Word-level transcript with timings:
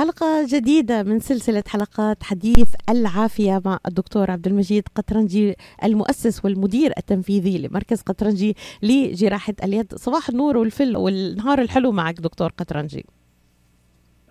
حلقة 0.00 0.46
جديدة 0.48 1.02
من 1.02 1.20
سلسلة 1.20 1.62
حلقات 1.68 2.22
حديث 2.22 2.68
العافية 2.88 3.62
مع 3.64 3.78
الدكتور 3.86 4.30
عبد 4.30 4.46
المجيد 4.46 4.84
قطرنجي 4.94 5.54
المؤسس 5.84 6.44
والمدير 6.44 6.92
التنفيذي 6.98 7.58
لمركز 7.58 8.00
قطرنجي 8.00 8.56
لجراحة 8.82 9.54
اليد. 9.64 9.94
صباح 9.94 10.28
النور 10.28 10.56
والفل 10.56 10.96
والنهار 10.96 11.60
الحلو 11.60 11.92
معك 11.92 12.20
دكتور 12.20 12.52
قطرنجي. 12.58 13.06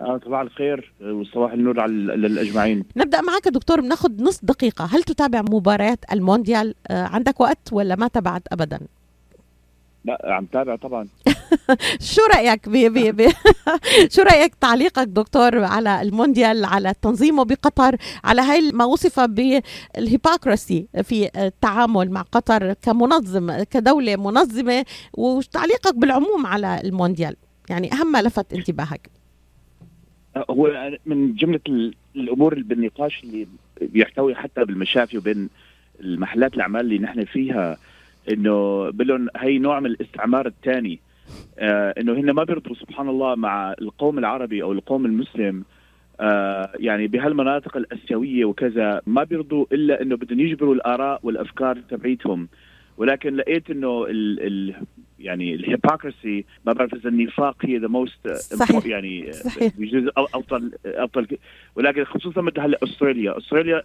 آه 0.01 0.19
صباح 0.25 0.39
الخير 0.39 0.93
وصباح 1.01 1.51
النور 1.53 1.79
على 1.79 1.93
للاجمعين 1.93 2.83
نبدأ 2.95 3.21
معك 3.21 3.47
دكتور 3.47 3.81
بناخذ 3.81 4.23
نص 4.23 4.39
دقيقة. 4.43 4.85
هل 4.85 5.03
تتابع 5.03 5.41
مباريات 5.41 5.99
المونديال 6.11 6.75
آه 6.87 7.03
عندك 7.03 7.39
وقت 7.39 7.73
ولا 7.73 7.95
ما 7.95 8.07
تبعت 8.07 8.43
ابدا؟ 8.51 8.79
لا 10.05 10.21
عم 10.23 10.45
تابع 10.45 10.75
طبعا. 10.75 11.07
شو 12.11 12.21
رأيك 12.35 12.69
بي 12.69 12.89
بي 12.89 13.11
بي 13.11 13.27
شو 14.13 14.21
رأيك 14.21 14.55
تعليقك 14.55 15.07
دكتور 15.07 15.63
على 15.63 16.01
المونديال 16.01 16.65
على 16.65 16.93
تنظيمه 17.01 17.45
بقطر 17.45 17.95
على 18.23 18.41
هاي 18.41 18.71
ما 18.71 18.85
وصف 18.85 19.19
بال 19.19 19.50
hypocrisy 19.50 20.87
في 21.03 21.29
التعامل 21.35 22.11
مع 22.11 22.21
قطر 22.21 22.73
كمنظم 22.73 23.63
كدولة 23.63 24.15
منظمة 24.15 24.85
وتعليقك 25.13 25.95
بالعموم 25.95 26.45
على 26.45 26.81
المونديال؟ 26.83 27.35
يعني 27.69 27.93
أهم 27.93 28.11
ما 28.11 28.21
لفت 28.21 28.53
انتباهك. 28.53 29.09
هو 30.49 30.91
من 31.05 31.35
جملة 31.35 31.59
الأمور 32.15 32.53
اللي 32.53 32.63
بالنقاش 32.63 33.23
اللي 33.23 33.47
بيحتوي 33.81 34.35
حتى 34.35 34.65
بالمشافي 34.65 35.17
وبين 35.17 35.49
المحلات 35.99 36.53
الأعمال 36.53 36.81
اللي 36.81 36.99
نحن 36.99 37.25
فيها 37.25 37.77
إنه 38.33 38.89
بلون 38.89 39.27
هي 39.37 39.57
نوع 39.57 39.79
من 39.79 39.85
الاستعمار 39.85 40.47
الثاني 40.47 40.99
آه 41.59 41.93
إنه 41.99 42.13
هن 42.13 42.31
ما 42.31 42.43
بيرضوا 42.43 42.75
سبحان 42.75 43.09
الله 43.09 43.35
مع 43.35 43.73
القوم 43.81 44.17
العربي 44.19 44.63
أو 44.63 44.71
القوم 44.71 45.05
المسلم 45.05 45.63
آه 46.21 46.71
يعني 46.79 47.07
بهالمناطق 47.07 47.77
الآسيوية 47.77 48.45
وكذا 48.45 49.01
ما 49.07 49.23
بيرضوا 49.23 49.65
إلا 49.71 50.01
إنه 50.01 50.15
بدهم 50.17 50.39
يجبروا 50.39 50.75
الآراء 50.75 51.19
والأفكار 51.23 51.77
تبعيتهم 51.89 52.47
ولكن 52.97 53.35
لقيت 53.35 53.69
إنه 53.69 54.05
ال 54.09 54.39
ال 54.47 54.75
يعني 55.19 55.55
ال 55.55 55.64
hypocrisy 55.64 56.45
ما 56.65 56.73
بعرف 56.73 56.93
إذا 56.93 57.09
النفاق 57.09 57.55
هي 57.61 57.77
the 57.77 57.87
most 57.87 58.27
صحيح. 58.33 58.85
يعني 58.85 59.31
صحيح. 59.31 59.73
بيجوز 59.77 60.09
أفضل 60.17 60.71
أفضل 60.85 61.27
ولكن 61.75 62.03
خصوصا 62.03 62.41
مثل 62.41 62.59
هلأ 62.59 62.77
أستراليا 62.83 63.37
أستراليا 63.37 63.83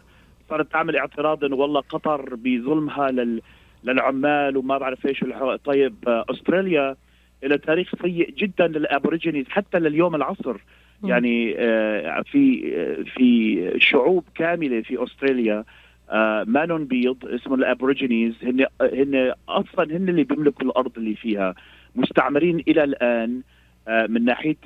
صارت 0.48 0.72
تعمل 0.72 0.96
اعتراض 0.96 1.44
إنه 1.44 1.56
والله 1.56 1.80
قطر 1.80 2.34
بظلمها 2.34 3.10
لل 3.10 3.42
للعمال 3.84 4.56
وما 4.56 4.78
بعرف 4.78 5.06
إيش 5.06 5.24
طيب 5.64 5.94
أستراليا 6.06 6.96
لها 7.42 7.56
تاريخ 7.56 7.90
سيء 8.02 8.30
جدا 8.30 8.66
لل 8.66 8.79
Aborigines 8.79 9.46
حتى 9.48 9.78
لليوم 9.78 10.14
العصر. 10.14 10.56
يعني 11.04 11.54
آه 11.58 12.22
في 12.22 12.72
في 13.04 13.60
شعوب 13.80 14.24
كاملة 14.34 14.80
في 14.80 15.04
أستراليا 15.04 15.64
آه 16.10 16.44
مانون 16.46 16.84
بيض 16.84 17.26
اسمه 17.26 17.54
ال 17.54 17.61
Aborigines. 17.61 18.34
هن 18.42 18.66
هن 18.80 19.32
أصلا 19.48 19.96
هن 19.96 20.08
اللي 20.08 20.24
بيملكوا 20.24 20.66
الأرض 20.66 20.92
اللي 20.98 21.14
فيها. 21.14 21.54
مستعمرين 21.96 22.64
إلى 22.68 22.84
الآن 22.84 23.40
آه 23.88 24.06
من 24.06 24.24
ناحية 24.24 24.56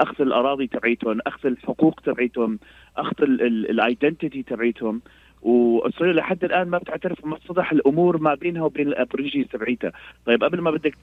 أخذ 0.00 0.22
الأراضي 0.22 0.66
تبعيتهم 0.66 1.18
أخذ 1.26 1.46
الحقوق 1.46 2.00
تبعيتهم 2.00 2.58
أخذ 2.96 3.22
ال 3.22 3.35
identity 3.35 4.42
تبعيتهم. 4.42 5.00
واستراليا 5.42 6.14
لحد 6.14 6.44
الآن 6.44 6.68
ما 6.68 6.78
بتعترف 6.78 7.18
اتضح 7.24 7.72
الأمور 7.72 8.18
ما 8.18 8.34
بينها 8.34 8.62
وبين 8.62 8.88
ال 8.88 8.93
Aborigines 8.93 9.46
تبعيتها، 9.46 9.92
طيب 10.26 10.44
قبل 10.44 10.60
ما 10.60 10.70
بدك 10.70 10.94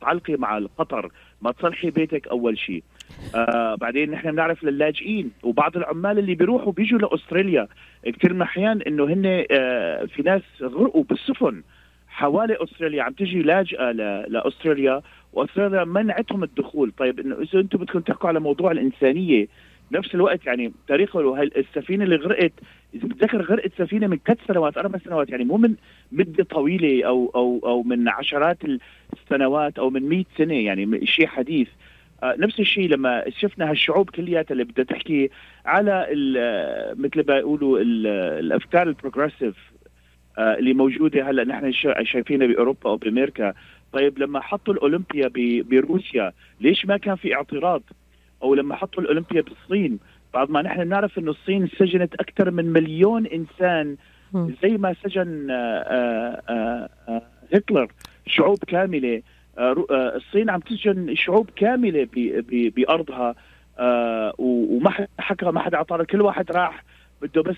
تعلقي 0.00 0.36
مع 0.36 0.60
قطر 0.78 1.10
ما 1.42 1.52
تصلحي 1.52 1.90
بيتك 1.90 2.28
أول 2.28 2.58
شيء. 2.58 2.82
آه 3.34 3.74
بعدين 3.74 4.10
نحن 4.10 4.30
بنعرف 4.30 4.64
للاجئين 4.64 5.30
وبعض 5.42 5.76
العمال 5.76 6.18
اللي 6.18 6.34
بيروحوا 6.34 6.72
بيجوا 6.72 6.98
لأستراليا. 6.98 7.68
كثير 8.04 8.32
من 8.32 8.36
الأحيان 8.36 8.82
إنه 8.82 9.04
هن 9.04 9.44
آه 9.50 10.04
في 10.04 10.22
ناس 10.22 10.42
غرقوا 10.62 11.04
بالسفن 11.04 11.62
حوالي 12.08 12.56
أستراليا 12.62 13.02
عم 13.02 13.12
تجي 13.12 13.42
لاجئة 13.42 13.90
لأستراليا 14.28 15.02
وأستراليا 15.32 15.84
منعتهم 15.84 16.42
الدخول، 16.42 16.92
طيب 16.98 17.20
إنه 17.20 17.34
إذا 17.34 17.60
أنتم 17.60 17.78
بدكم 17.78 18.00
تحكوا 18.00 18.28
على 18.28 18.40
موضوع 18.40 18.70
الإنسانية 18.70 19.48
بنفس 19.90 20.14
الوقت 20.14 20.46
يعني 20.46 20.72
تاريخ 20.88 21.16
هاي 21.16 21.50
السفينة 21.56 22.04
اللي 22.04 22.16
غرقت 22.16 22.52
إذا 22.94 23.08
بتذكر 23.08 23.42
غرقت 23.42 23.72
سفينة 23.78 24.06
من 24.06 24.18
ثلاث 24.26 24.38
سنوات 24.48 24.76
أربع 24.76 24.98
سنوات 24.98 25.30
يعني 25.30 25.44
مو 25.44 25.56
من 25.56 25.74
مدة 26.12 26.44
طويلة 26.44 27.06
أو 27.06 27.30
أو 27.34 27.60
أو 27.64 27.82
من 27.82 28.08
عشرات 28.08 28.58
السنوات 29.12 29.78
أو 29.78 29.90
من 29.90 30.08
100 30.08 30.24
سنة 30.38 30.54
يعني 30.54 31.06
شيء 31.06 31.26
حديث. 31.26 31.68
آه 32.22 32.36
نفس 32.38 32.60
الشيء 32.60 32.88
لما 32.88 33.24
شفنا 33.38 33.70
هالشعوب 33.70 34.10
كلياتها 34.10 34.52
اللي 34.52 34.64
بدها 34.64 34.84
تحكي 34.84 35.30
على 35.66 36.06
مثل 36.98 37.24
ما 37.28 37.36
يقولوا 37.36 37.78
الأفكار 38.40 38.88
البروجريسيف 38.88 39.56
آه 40.38 40.54
اللي 40.54 40.74
موجودة 40.74 41.30
هلأ 41.30 41.44
نحن 41.44 41.72
شايفينها 42.02 42.46
بأوروبا 42.46 42.90
أو 42.90 42.96
بأمريكا. 42.96 43.54
طيب 43.92 44.18
لما 44.18 44.40
حطوا 44.40 44.74
الأولمبيا 44.74 45.30
بروسيا 45.62 46.32
ليش 46.60 46.86
ما 46.86 46.96
كان 46.96 47.16
في 47.16 47.34
اعتراض؟ 47.34 47.82
أو 48.42 48.54
لما 48.54 48.76
حطوا 48.76 49.02
الأولمبيا 49.02 49.42
بالصين 49.42 49.98
بعد 50.34 50.50
ما 50.50 50.62
نحن 50.62 50.84
بنعرف 50.84 51.18
إنه 51.18 51.30
الصين 51.30 51.68
سجنت 51.78 52.14
أكثر 52.14 52.50
من 52.50 52.72
مليون 52.72 53.26
إنسان 53.26 53.96
زي 54.34 54.76
ما 54.76 54.94
سجن 55.04 55.50
آآ 55.50 56.40
آآ 56.48 57.22
هتلر 57.54 57.88
شعوب 58.26 58.58
كاملة. 58.66 59.22
الصين 60.16 60.50
عم 60.50 60.60
تسجن 60.60 61.14
شعوب 61.14 61.50
كاملة 61.56 62.08
بأرضها. 62.76 63.34
وما 64.38 65.06
حكى 65.18 65.46
ما 65.46 65.60
حد 65.60 65.74
اعطى 65.74 66.04
كل 66.04 66.20
واحد 66.22 66.52
راح 66.52 66.84
بده 67.22 67.42
بس 67.42 67.56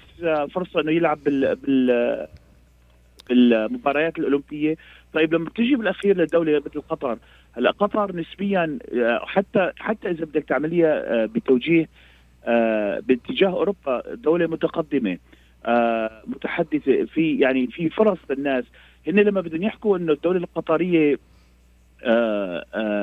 فرصة 0.50 0.80
إنه 0.80 0.92
يلعب 0.92 1.18
بال, 1.24 1.56
بال 1.56 2.26
بالمباريات 3.28 4.18
الأولمبية. 4.18 4.76
طيب 5.12 5.34
لما 5.34 5.44
بتيجي 5.44 5.76
بالأخير 5.76 6.16
لدوله 6.16 6.62
مثل 6.66 6.80
قطر 6.80 7.18
هلأ 7.56 7.70
قطر 7.70 8.16
نسبيا 8.16 8.78
حتى 9.22 9.72
حتى 9.76 10.10
إذا 10.10 10.24
بدك 10.24 10.44
تعمليها 10.44 11.26
بتوجيه 11.26 11.88
باتجاه 13.00 13.48
أوروبا 13.48 14.02
دولة 14.14 14.46
متقدمة 14.46 15.18
متحدثة 16.26 17.04
في 17.04 17.38
يعني 17.38 17.66
في 17.66 17.88
فرص 17.90 18.18
للناس. 18.30 18.64
هن 19.08 19.20
لما 19.20 19.40
بدهم 19.40 19.62
يحكوا 19.62 19.96
إنه 19.98 20.12
الدولة 20.12 20.38
القطرية 20.38 21.18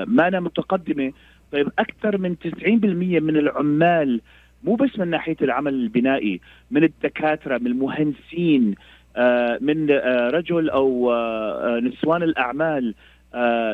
ما 0.08 0.40
متقدمة 0.40 1.14
طيب 1.52 1.72
أكثر 1.80 2.18
من 2.18 2.36
90% 2.36 2.68
من 3.22 3.38
العمال 3.38 4.22
مو 4.64 4.76
بس 4.76 5.00
من 5.00 5.08
ناحية 5.08 5.38
العمل 5.42 5.74
البنائي 5.74 6.42
من 6.72 6.84
الدكاترة 6.84 7.58
من 7.58 7.68
المهندسين 7.68 8.76
من 9.62 9.90
رجل 10.30 10.70
أو 10.70 11.12
نسوان 11.80 12.24
الأعمال 12.24 12.96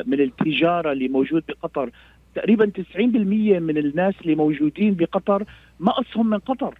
من 0.06 0.20
التجارة 0.20 0.92
اللي 0.92 1.08
موجود 1.08 1.42
بقطر. 1.48 1.90
تقريبا 2.34 2.72
90% 2.94 2.98
من 2.98 3.78
الناس 3.78 4.14
اللي 4.22 4.34
موجودين 4.34 4.94
بقطر 4.94 5.44
ما 5.80 6.00
اصلهم 6.00 6.30
من 6.30 6.38
قطر. 6.38 6.74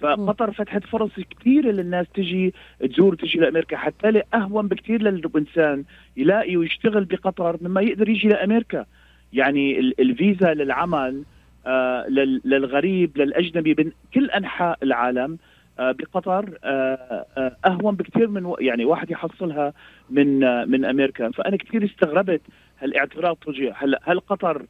فقطر 0.00 0.52
فتحت 0.52 0.84
فرص 0.84 1.10
كثيره 1.30 1.70
للناس 1.70 2.06
تجي 2.14 2.54
تزور 2.80 3.14
تجي 3.14 3.38
لأمريكا 3.38 3.76
حتى 3.76 4.22
أهون 4.34 4.68
بكثير 4.68 5.02
للإنسان 5.02 5.84
يلاقي 6.16 6.56
ويشتغل 6.56 7.04
بقطر 7.04 7.56
مما 7.60 7.80
يقدر 7.80 8.08
يجي 8.08 8.28
لأمريكا. 8.28 8.86
يعني 9.32 9.78
الفيزا 9.80 10.54
للعمل 10.54 11.22
آه 11.66 12.06
للغريب 12.44 13.18
للأجنبي 13.18 13.74
من 13.78 13.90
كل 14.14 14.30
أنحاء 14.30 14.78
العالم 14.82 15.38
آه 15.78 15.92
بقطر 15.92 16.58
آه 16.64 17.56
أهون 17.66 17.94
بكثير 17.94 18.28
من 18.28 18.52
يعني 18.60 18.84
واحد 18.84 19.10
يحصلها 19.10 19.72
من 20.10 20.40
من 20.70 20.84
أمريكا. 20.84 21.30
فأنا 21.30 21.56
كثير 21.56 21.84
استغربت 21.84 22.40
هالإعتراض 22.80 23.36
توجيه 23.36 23.74
هلا 23.76 24.00
هل 24.04 24.20
قطر 24.20 24.62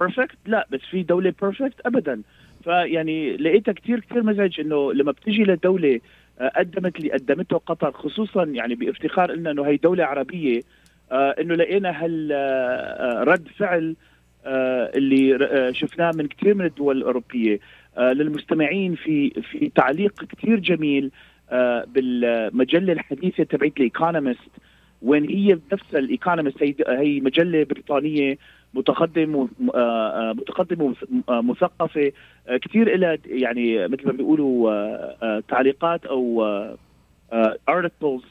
perfect؟ 0.00 0.38
لا 0.46 0.66
بس 0.70 0.80
في 0.80 1.02
دولة 1.02 1.34
perfect 1.42 1.80
ابدا. 1.86 2.22
فيعني 2.64 3.36
لقيتها 3.36 3.72
كثير 3.72 4.00
كثير 4.00 4.22
مزعج 4.22 4.60
إنه 4.60 4.92
لما 4.92 5.12
بتجي 5.12 5.42
لدولة 5.44 6.00
قدمت 6.56 6.96
اللي 6.96 7.12
قدمته 7.12 7.56
قطر 7.58 7.92
خصوصا 7.92 8.44
يعني 8.44 8.74
بافتخار 8.74 9.30
قلنا 9.30 9.50
إنه 9.50 9.66
هي 9.66 9.76
دولة 9.76 10.04
عربية 10.04 10.60
إنه 11.12 11.54
لقينا 11.54 12.04
هال 12.04 13.28
رد 13.28 13.48
فعل 13.58 13.96
اللي 14.46 15.38
شفناه 15.74 16.10
من 16.14 16.26
كثير 16.26 16.54
من 16.54 16.64
الدول 16.64 16.96
الأوروبية. 16.96 17.60
للمستمعين 17.98 18.94
في 18.94 19.30
في 19.30 19.70
تعليق 19.74 20.24
كثير 20.24 20.58
جميل 20.58 21.10
بالمجلة 21.86 22.92
الحديثة 22.92 23.44
تبعت 23.44 23.72
الايكونومست 23.76 24.50
وين 25.02 25.30
هي 25.30 25.54
بنفسها 25.54 25.98
الايكونومست 25.98 26.62
هي 26.88 27.20
مجلة 27.20 27.64
بريطانية. 27.64 28.38
متقدم 28.74 29.48
متقدمه 30.34 30.94
مثقفة 31.28 32.12
كثير 32.62 32.96
لها 32.96 33.18
يعني 33.26 33.88
مثل 33.88 34.06
ما 34.06 34.12
بيقولوا 34.12 35.40
تعليقات 35.40 36.06
أو 36.06 36.44
articles 37.68 38.22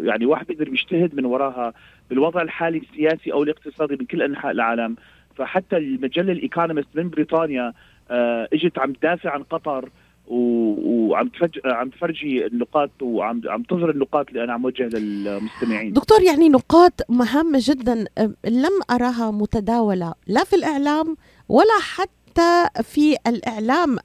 يعني 0.00 0.26
واحد 0.26 0.46
بيقدر 0.46 0.68
يجتهد 0.68 1.14
من 1.14 1.24
وراها 1.24 1.72
بالوضع 2.10 2.42
الحالي 2.42 2.78
السياسي 2.78 3.32
أو 3.32 3.42
الاقتصادي 3.42 3.96
من 4.00 4.06
كل 4.06 4.22
أنحاء 4.22 4.52
العالم. 4.52 4.96
فحتى 5.36 5.76
المجلة 5.76 6.32
ال 6.32 6.38
Economist 6.38 6.88
من 6.94 7.08
بريطانيا 7.08 7.72
آه، 8.10 8.48
إجت 8.52 8.78
عم 8.78 8.92
تدافع 8.92 9.30
عن 9.30 9.42
قطر 9.42 9.88
وعم 10.26 11.28
تفج... 11.28 11.58
عم 11.64 11.90
تفرجي 11.90 12.46
النقاط 12.46 13.02
وعم 13.02 13.40
عم 13.46 13.62
تظهر 13.62 13.90
النقاط 13.90 14.28
اللي 14.28 14.44
أنا 14.44 14.52
عم 14.52 14.64
وجهها 14.64 14.88
للمستمعين. 14.88 15.92
دكتور 15.92 16.22
يعني 16.22 16.48
نقاط 16.48 17.10
مهمة 17.10 17.58
جدا 17.62 18.04
لم 18.44 18.80
أراها 18.90 19.30
متداولة 19.30 20.14
لا 20.26 20.44
في 20.44 20.56
الإعلام 20.56 21.16
ولا 21.48 21.80
حتى 21.80 22.10
حتى 22.36 22.82
في 22.82 23.16
الإعلام 23.26 23.96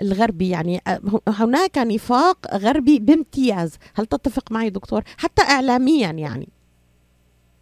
الغربي. 0.00 0.48
يعني 0.48 0.80
هناك 1.28 1.78
نفاق 1.78 2.54
غربي 2.54 2.98
بامتياز. 2.98 3.78
هل 3.94 4.06
تتفق 4.06 4.52
معي 4.52 4.70
دكتور؟ 4.70 5.02
حتى 5.18 5.42
اعلاميا 5.42 6.10
يعني. 6.10 6.48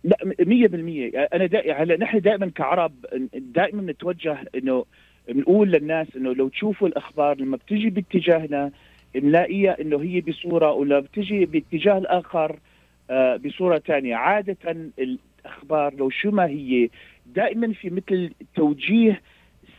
لا 0.04 0.16
100% 0.22 0.34
أنا 1.34 1.46
دا 1.46 1.82
هلا 1.82 1.96
نحن 1.96 2.20
دائما 2.20 2.50
كعرب 2.50 2.92
دائما 3.34 3.92
نتوجه 3.92 4.38
إنه 4.54 4.84
بنقول 5.28 5.70
للناس 5.70 6.06
إنه 6.17 6.34
لو 6.34 6.49
تشوفوا 6.49 6.88
الأخبار 6.88 7.40
لما 7.40 7.56
بتجي 7.56 7.90
باتجاهنا 7.90 8.70
نلاقيها 9.17 9.81
إنه 9.81 10.02
هي 10.02 10.20
بصورة 10.20 10.73
ولا 10.73 11.00
بتجي 11.00 11.44
باتجاه 11.46 11.99
الآخر 11.99 12.58
آه 13.11 13.37
بصورة 13.37 13.78
ثانية 13.78 14.17
عادة 14.17 14.56
الأخبار 14.99 15.94
لو 15.94 16.11
شو 16.11 16.31
ما 16.31 16.46
هي 16.46 16.88
دائما 17.26 17.73
في 17.73 17.90
مثل 17.90 18.31
توجيه 18.55 19.23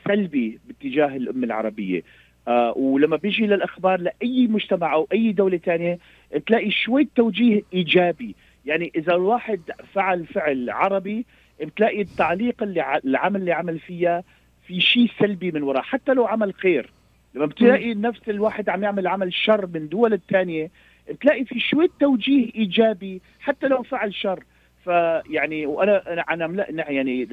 سلبي 0.08 0.60
باتجاه 0.68 1.16
الأمة 1.16 1.46
العربية. 1.46 2.04
آه 2.48 2.74
ولما 2.78 3.18
بيجي 3.18 3.48
للأخبار 3.48 4.00
لأي 4.00 4.48
مجتمع 4.48 4.94
أو 4.94 5.08
أي 5.14 5.32
دولة 5.32 5.58
ثانية 5.58 6.00
تلاقي 6.48 6.72
شوي 6.72 7.08
توجيه 7.16 7.64
إيجابي. 7.74 8.36
يعني 8.66 8.92
إذا 8.96 9.14
الواحد 9.16 9.62
فعل 9.94 10.26
فعل 10.26 10.70
عربي 10.70 11.26
بتلاقي 11.62 12.02
التعليق 12.02 12.64
اللي 12.64 13.00
العمل 13.06 13.40
اللي 13.40 13.52
عمل 13.52 13.80
فيها 13.80 14.24
في 14.68 14.82
شيء 14.82 15.12
سلبي 15.20 15.52
من 15.52 15.64
وراء 15.64 15.82
حتى 15.82 16.14
لو 16.14 16.26
عمل 16.26 16.54
خير. 16.54 16.90
لما 17.36 17.46
بتلاقي 17.46 17.94
نفس 17.94 18.30
الواحد 18.30 18.70
عم 18.70 18.84
يعمل 18.84 19.08
عمل 19.08 19.34
شر 19.34 19.68
من 19.74 19.90
دول 19.90 20.14
الثانية 20.14 20.72
بتلاقي 21.10 21.46
في 21.46 21.60
شوية 21.60 21.90
توجيه 22.00 22.52
إيجابي 22.56 23.22
حتى 23.40 23.68
لو 23.68 23.84
فعل 23.84 24.14
شر. 24.14 24.44
فيعني 24.84 25.66
وأنا 25.66 26.14
أنا 26.14 26.46
أنا 26.46 26.92
يعني 26.92 27.28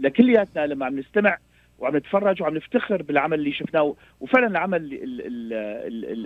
لكلياتنا 0.00 0.66
لما 0.66 0.86
عم 0.86 0.98
نستمع 0.98 1.38
وعم 1.78 1.96
نتفرج 1.96 2.42
وعم 2.42 2.56
نفتخر 2.56 3.02
بالعمل 3.02 3.38
اللي 3.38 3.52
شفناه 3.52 3.96
وفعلا 4.20 4.46
العمل 4.46 4.98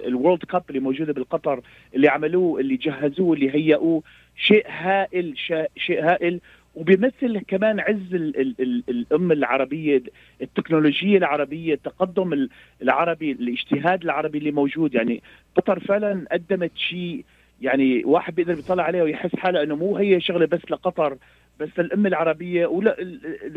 الورلد 0.06 0.44
كاب 0.44 0.62
اللي 0.68 0.80
موجودة 0.80 1.12
بالقطر 1.12 1.60
اللي 1.94 2.08
عملوه 2.08 2.60
اللي 2.60 2.76
جهزوه 2.76 3.34
اللي 3.34 3.54
هيئوه 3.54 4.02
شيء 4.36 4.66
هائل 4.68 5.34
شيء 5.76 6.04
هائل. 6.04 6.40
وبيمثل 6.78 7.40
كمان 7.48 7.80
عز 7.80 8.14
ال 8.14 8.40
ال 8.40 8.54
ال 8.60 8.82
الأمة 8.88 9.34
العربية 9.34 10.02
التكنولوجية 10.42 11.18
العربية 11.18 11.74
التقدم 11.74 12.48
العربي 12.82 13.32
الاجتهاد 13.32 14.04
العربي 14.04 14.38
اللي 14.38 14.50
موجود. 14.50 14.94
يعني 14.94 15.22
قطر 15.56 15.80
فعلا 15.80 16.24
قدمت 16.32 16.70
شيء 16.76 17.24
يعني 17.60 18.04
واحد 18.04 18.34
بيقدر 18.34 18.58
يطلع 18.58 18.82
عليه 18.84 19.02
ويحس 19.02 19.36
حاله 19.36 19.62
إنه 19.62 19.76
مو 19.76 19.96
هي 19.96 20.20
شغلة 20.20 20.46
بس 20.46 20.60
لقطر 20.70 21.16
بس 21.60 21.68
للأمة 21.78 22.08
العربية 22.08 22.66
ولا 22.66 22.96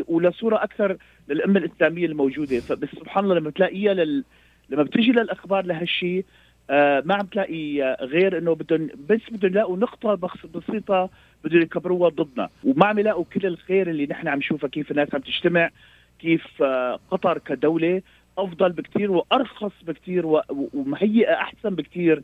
ولصورة 0.08 0.62
أكثر 0.64 0.96
للأمة 1.28 1.58
الإسلامية 1.58 2.06
الموجودة. 2.06 2.60
فبس 2.60 2.88
سبحان 2.88 3.24
الله 3.24 3.34
لما 3.34 3.50
بتلاقيها 3.50 3.94
لل... 3.94 4.24
لما 4.70 4.82
بتجي 4.82 5.12
للأخبار 5.12 5.64
لهالشيء 5.64 6.24
ما 6.70 7.14
عم 7.14 7.26
تلاقي 7.26 7.96
غير 8.00 8.38
إنه 8.38 8.54
بدهم 8.54 8.88
بس 9.08 9.20
بدهم 9.30 9.50
يلاقوا 9.50 9.76
نقطة 9.76 10.14
بسيطة 10.54 11.10
بدهم 11.44 11.62
يكبروها 11.62 12.08
ضدنا. 12.08 12.48
وما 12.64 12.86
عم 12.86 12.98
يلاقوا 12.98 13.24
كل 13.34 13.46
الخير 13.46 13.90
اللي 13.90 14.06
نحن 14.06 14.28
عم 14.28 14.38
نشوفه 14.38 14.68
كيف 14.68 14.90
الناس 14.90 15.14
عم 15.14 15.20
تجتمع 15.20 15.70
كيف 16.18 16.62
آه 16.62 17.00
قطر 17.10 17.38
كدولة 17.38 18.02
أفضل 18.38 18.72
بكثير 18.72 19.10
وأرخص 19.10 19.72
بكثير 19.82 20.42
ومهيئه 20.74 21.34
أحسن 21.34 21.70
بكثير 21.74 22.22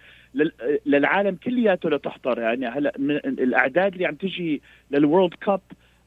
للعالم 0.87 1.37
كلياته 1.45 1.91
لتحضر. 1.91 2.39
يعني 2.39 2.67
هلأ 2.67 2.93
الأعداد 3.25 3.93
اللي 3.93 4.07
عم 4.07 4.15
تجي 4.15 4.63
لل 4.91 5.04
World 5.04 5.35
Cup 5.35 5.61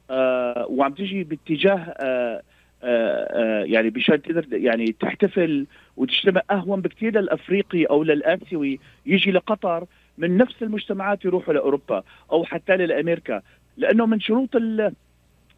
آه 0.09 0.65
وعم 0.69 0.93
تجي 0.93 1.23
باتجاه 1.23 1.93
آه 1.97 2.41
آه, 2.83 3.27
آه، 3.31 3.63
يعني 3.63 3.89
بشان 3.89 4.21
تقدر 4.21 4.45
يعني 4.51 4.95
تحتفل 4.99 5.65
وتجتمع 6.01 6.41
أهون 6.51 6.81
بكثير 6.81 7.19
للأفريقي 7.19 7.85
أو 7.85 8.03
للآسيوي 8.03 8.79
يجي 9.05 9.31
لقطر 9.31 9.85
من 10.17 10.37
نفس 10.37 10.63
المجتمعات 10.63 11.25
يروحوا 11.25 11.53
لأوروبا 11.53 12.03
أو 12.31 12.43
حتى 12.43 12.77
لامريكا 12.77 13.41
لأنه 13.77 14.05
من 14.05 14.19
شروط 14.19 14.49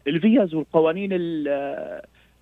الفيز 0.06 0.54
والقوانين 0.54 1.08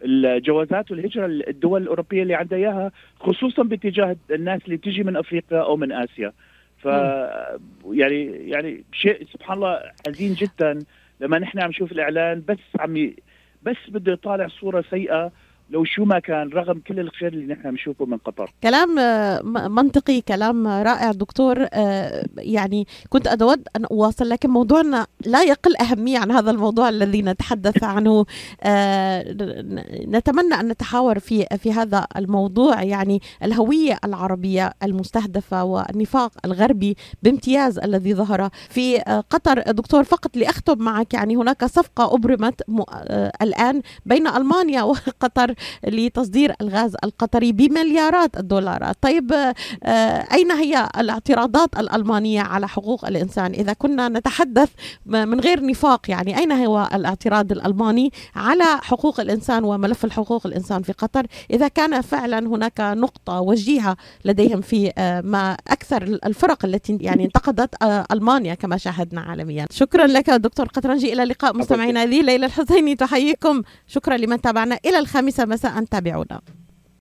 الجوازات 0.04 0.90
والهجرة 0.90 1.26
الدول 1.26 1.82
الأوروبية 1.82 2.22
اللي 2.22 2.34
عندها 2.34 2.58
إياها 2.58 2.92
خصوصا 3.20 3.62
باتجاه 3.62 4.16
الناس 4.30 4.60
اللي 4.64 4.76
تجي 4.76 5.02
من 5.02 5.16
أفريقيا 5.16 5.58
أو 5.58 5.76
من 5.76 5.92
آسيا. 5.92 6.32
ف 6.78 6.86
يعني 7.90 8.24
يعني 8.50 8.84
شيء 8.92 9.26
سبحان 9.32 9.56
الله 9.56 9.80
حزين 10.06 10.34
جدا 10.34 10.78
لما 11.20 11.38
نحن 11.38 11.60
عم 11.60 11.68
نشوف 11.68 11.92
الإعلان 11.92 12.42
بس 12.48 12.58
عم 12.80 13.12
بس 13.62 13.76
بده 13.88 14.12
يطالع 14.12 14.48
صورة 14.48 14.84
سيئة 14.90 15.32
لو 15.72 15.84
شو 15.84 16.04
ما 16.04 16.18
كان 16.18 16.48
رغم 16.48 16.80
كل 16.86 17.00
الخير 17.00 17.32
اللي 17.32 17.54
نحن 17.54 17.70
بنشوفه 17.70 18.06
من 18.06 18.16
قطر. 18.18 18.52
كلام 18.62 18.98
آه، 18.98 19.42
منطقي 19.68 20.20
كلام 20.20 20.66
رائع. 20.66 21.12
دكتور 21.12 21.66
آه، 21.72 22.24
يعني 22.38 22.86
كنت 23.08 23.26
أود 23.26 23.68
أن 23.76 23.84
أواصل 23.84 24.28
لكن 24.28 24.50
موضوعنا 24.50 25.06
لا 25.26 25.42
يقل 25.42 25.76
أهمية 25.76 26.18
عن 26.18 26.30
هذا 26.30 26.50
الموضوع 26.50 26.88
الذي 26.88 27.22
نتحدث 27.22 27.84
عنه. 27.84 28.26
آه، 28.62 29.24
نتمنى 30.08 30.54
أن 30.54 30.68
نتحاور 30.68 31.18
في 31.18 31.46
في 31.58 31.72
هذا 31.72 32.06
الموضوع 32.16 32.82
يعني 32.82 33.20
الهوية 33.42 33.98
العربية 34.04 34.72
المستهدفة 34.82 35.64
والنفاق 35.64 36.32
الغربي 36.44 36.96
بامتياز 37.22 37.78
الذي 37.78 38.14
ظهر 38.14 38.48
في 38.70 38.98
قطر. 39.30 39.60
دكتور 39.60 40.04
فقط 40.04 40.36
لأختم 40.36 40.78
معك 40.78 41.14
يعني 41.14 41.36
هناك 41.36 41.64
صفقة 41.64 42.14
أبرمت 42.14 42.62
الآن 43.42 43.82
بين 44.06 44.26
ألمانيا 44.26 44.82
وقطر. 44.92 45.54
لتصدير 45.86 46.54
الغاز 46.60 46.96
القطري 47.04 47.52
بمليارات 47.52 48.36
الدولارات. 48.36 48.96
طيب 49.00 49.32
آه، 49.32 50.26
أين 50.32 50.50
هي 50.50 50.88
الاعتراضات 50.98 51.78
الألمانية 51.78 52.40
على 52.40 52.68
حقوق 52.68 53.06
الإنسان؟ 53.06 53.52
إذا 53.52 53.72
كنا 53.72 54.08
نتحدث 54.08 54.70
من 55.06 55.40
غير 55.40 55.66
نفاق 55.66 56.10
يعني 56.10 56.38
أين 56.38 56.52
هو 56.52 56.88
الاعتراض 56.94 57.52
الألماني 57.52 58.12
على 58.36 58.64
حقوق 58.82 59.20
الإنسان 59.20 59.64
وملف 59.64 60.04
الحقوق 60.04 60.46
الإنسان 60.46 60.82
في 60.82 60.92
قطر؟ 60.92 61.26
إذا 61.50 61.68
كان 61.68 62.00
فعلا 62.00 62.38
هناك 62.38 62.80
نقطة 62.80 63.40
وجيهة 63.40 63.96
لديهم 64.24 64.60
في 64.60 64.92
آه، 64.98 65.20
ما 65.20 65.56
أكثر 65.68 66.02
الفرق 66.02 66.64
التي 66.64 66.98
يعني 67.00 67.24
انتقدت 67.24 67.82
آه، 67.82 68.06
ألمانيا 68.12 68.54
كما 68.54 68.76
شاهدنا 68.76 69.20
عالميا. 69.20 69.66
شكرا 69.70 70.06
لك 70.06 70.30
دكتور 70.30 70.66
قطرنجي. 70.66 71.12
إلى 71.12 71.22
اللقاء 71.22 71.56
مستمعينا 71.56 72.02
هذه 72.02 72.22
ليلى 72.22 72.46
الحسيني 72.46 72.94
تحييكم. 72.94 73.62
شكرا 73.86 74.16
لمن 74.16 74.40
تابعنا. 74.40 74.78
إلى 74.84 74.98
الخامسة 74.98 75.44
مساء 75.52 75.84
تابعونا. 75.84 76.40